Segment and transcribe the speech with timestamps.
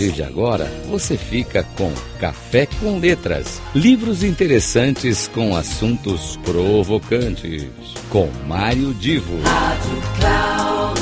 [0.00, 3.60] partir de agora, você fica com Café com Letras.
[3.74, 7.68] Livros interessantes com assuntos provocantes.
[8.08, 9.38] Com Mário Divo.
[9.42, 11.00] Rádio Cloud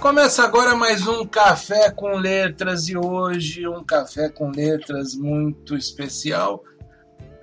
[0.00, 6.64] Começa agora mais um Café com Letras e hoje um Café com Letras muito especial,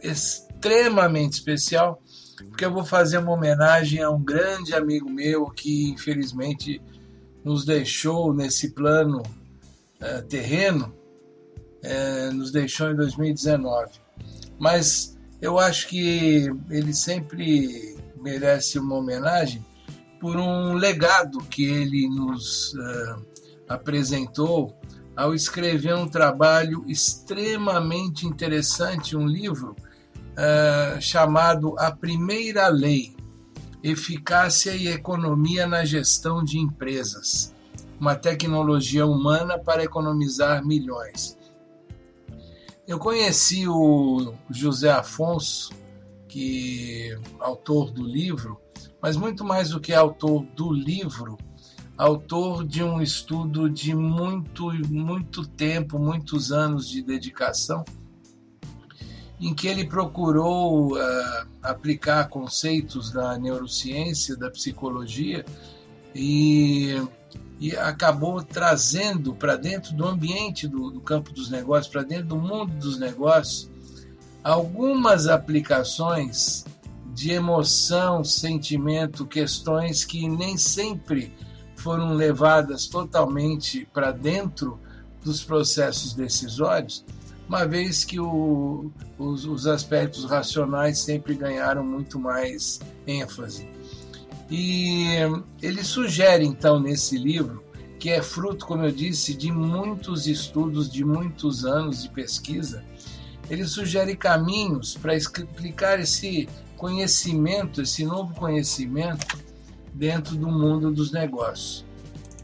[0.01, 2.01] extremamente especial
[2.45, 6.81] porque eu vou fazer uma homenagem a um grande amigo meu que infelizmente
[7.43, 10.93] nos deixou nesse plano uh, terreno,
[11.83, 13.91] uh, nos deixou em 2019.
[14.57, 19.65] Mas eu acho que ele sempre merece uma homenagem
[20.19, 23.25] por um legado que ele nos uh,
[23.67, 24.75] apresentou
[25.15, 29.75] ao escrever um trabalho extremamente interessante, um livro
[30.39, 33.15] uh, chamado A Primeira Lei:
[33.83, 37.53] Eficácia e Economia na Gestão de Empresas
[37.99, 41.37] uma tecnologia humana para economizar milhões.
[42.87, 45.71] Eu conheci o José Afonso,
[46.27, 48.59] que autor do livro,
[49.01, 51.37] mas muito mais do que autor do livro,
[51.97, 57.83] autor de um estudo de muito muito tempo, muitos anos de dedicação
[59.39, 65.45] em que ele procurou uh, aplicar conceitos da neurociência, da psicologia
[66.13, 67.01] e,
[67.59, 72.37] e acabou trazendo para dentro do ambiente do, do campo dos negócios, para dentro do
[72.37, 73.69] mundo dos negócios,
[74.43, 76.65] algumas aplicações
[77.13, 81.33] de emoção, sentimento, questões que nem sempre
[81.75, 84.79] foram levadas totalmente para dentro
[85.23, 87.05] dos processos decisórios
[87.49, 93.67] uma vez que o, os, os aspectos racionais sempre ganharam muito mais ênfase.
[94.51, 95.15] E
[95.59, 97.63] ele sugere, então, nesse livro,
[97.97, 102.83] que é fruto, como eu disse, de muitos estudos, de muitos anos de pesquisa,
[103.49, 109.39] ele sugere caminhos para explicar esse conhecimento, esse novo conhecimento
[109.91, 111.83] dentro do mundo dos negócios.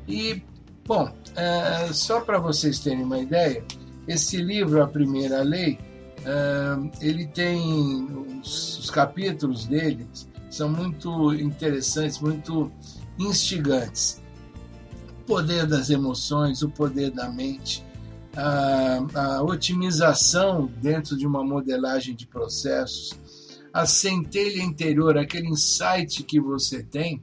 [0.07, 0.41] E,
[0.83, 3.63] bom, é, só para vocês terem uma ideia,
[4.07, 5.79] esse livro, A Primeira Lei,
[7.01, 8.07] ele tem
[8.41, 10.07] os, os capítulos dele
[10.55, 12.71] são muito interessantes, muito
[13.19, 14.21] instigantes.
[15.19, 17.83] O poder das emoções, o poder da mente,
[18.35, 23.13] a, a otimização dentro de uma modelagem de processos,
[23.73, 27.21] a centelha interior, aquele insight que você tem,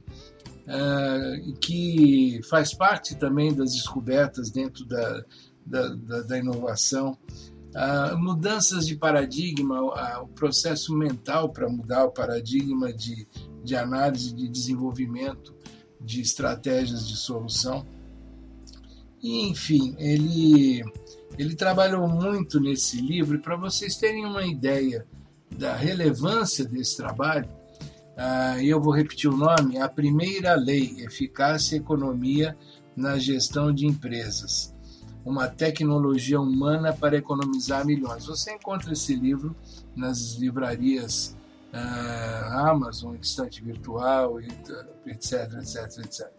[0.67, 5.25] uh, que faz parte também das descobertas dentro da,
[5.65, 7.17] da, da, da inovação,
[7.73, 9.81] uh, mudanças de paradigma,
[10.21, 13.27] o processo mental para mudar o paradigma de,
[13.63, 15.53] de análise, de desenvolvimento
[15.99, 17.85] de estratégias de solução.
[19.21, 20.83] E, enfim, ele,
[21.37, 25.07] ele trabalhou muito nesse livro, e para vocês terem uma ideia
[25.57, 27.47] da relevância desse trabalho,
[28.17, 32.57] uh, eu vou repetir o nome: A Primeira Lei, Eficácia e Economia
[32.95, 34.72] na Gestão de Empresas
[35.25, 38.25] uma tecnologia humana para economizar milhões.
[38.25, 39.55] Você encontra esse livro
[39.95, 41.37] nas livrarias
[41.73, 46.31] uh, Amazon, Estante Virtual, etc, etc, etc.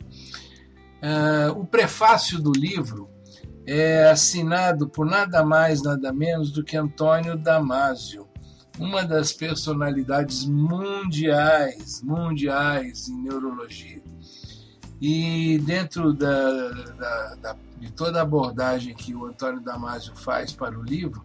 [1.03, 3.09] Uh, o prefácio do livro
[3.67, 8.29] é assinado por nada mais, nada menos do que Antônio Damasio,
[8.79, 14.03] uma das personalidades mundiais, mundiais em neurologia.
[15.01, 20.79] E dentro da, da, da de toda a abordagem que o Antônio Damasio faz para
[20.79, 21.23] o livro,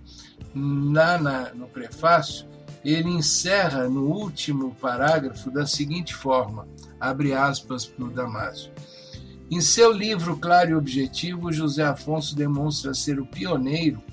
[0.53, 2.45] lá na, no prefácio,
[2.83, 6.67] ele encerra no último parágrafo da seguinte forma,
[6.99, 8.73] abre aspas para o Damasio.
[9.49, 14.03] Em seu livro Claro e Objetivo, José Afonso demonstra ser o pioneiro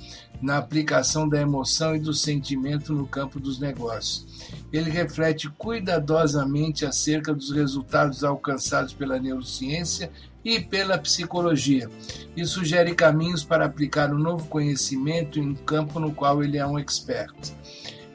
[0.40, 4.26] na aplicação da emoção e do sentimento no campo dos negócios.
[4.72, 10.10] Ele reflete cuidadosamente acerca dos resultados alcançados pela neurociência
[10.44, 11.90] e pela psicologia,
[12.36, 16.56] e sugere caminhos para aplicar o um novo conhecimento em um campo no qual ele
[16.56, 17.34] é um expert.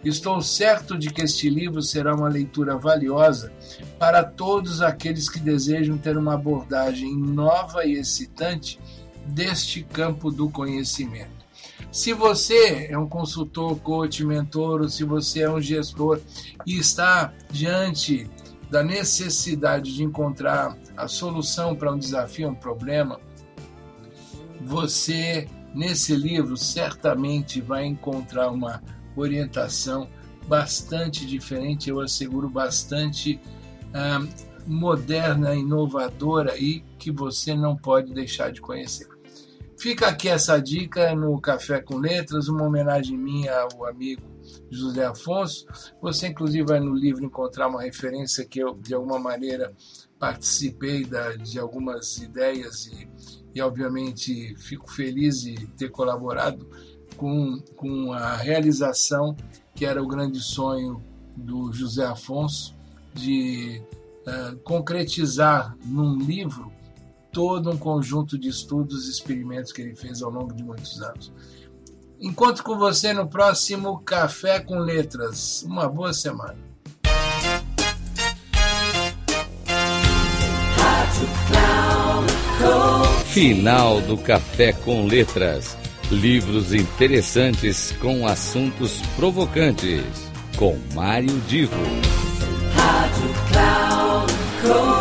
[0.04, 3.52] Estou certo de que este livro será uma leitura valiosa
[4.00, 8.80] para todos aqueles que desejam ter uma abordagem nova e excitante
[9.28, 11.41] deste campo do conhecimento.
[11.92, 16.22] Se você é um consultor, coach, mentor, ou se você é um gestor
[16.66, 18.30] e está diante
[18.70, 23.20] da necessidade de encontrar a solução para um desafio, um problema,
[24.62, 28.82] você nesse livro certamente vai encontrar uma
[29.14, 30.08] orientação
[30.48, 33.38] bastante diferente, eu asseguro bastante
[34.66, 39.21] moderna, inovadora e que você não pode deixar de conhecer.
[39.82, 44.22] Fica aqui essa dica no Café com Letras, uma homenagem minha ao amigo
[44.70, 45.66] José Afonso.
[46.00, 49.74] Você, inclusive, vai no livro encontrar uma referência que eu, de alguma maneira,
[50.20, 53.10] participei da, de algumas ideias e,
[53.56, 56.70] e, obviamente, fico feliz de ter colaborado
[57.18, 59.36] com, com a realização
[59.74, 61.04] que era o grande sonho
[61.36, 62.76] do José Afonso
[63.16, 63.82] de
[64.28, 66.72] uh, concretizar num livro
[67.32, 71.32] todo um conjunto de estudos e experimentos que ele fez ao longo de muitos anos.
[72.20, 75.64] Encontro com você no próximo Café com Letras.
[75.64, 76.58] Uma boa semana.
[83.26, 85.78] Final do Café com Letras.
[86.12, 90.04] Livros interessantes com assuntos provocantes.
[90.58, 91.74] Com Mário Divo.
[92.76, 95.01] Rádio Cloud Coaching.